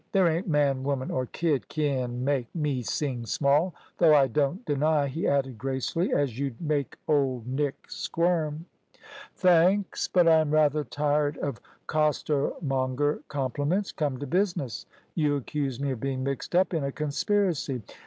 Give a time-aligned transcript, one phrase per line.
[0.13, 3.75] "There ain't man, woman, or kid kin make me sing small.
[3.99, 8.65] Though I don't deny," he added gracefully, "as you'd make Old Nick squirm."
[9.35, 13.91] "Thanks, but I am rather tired of costermonger compliments.
[13.91, 14.87] Come to business.
[15.13, 17.83] You accuse me of being mixed up in a conspiracy?"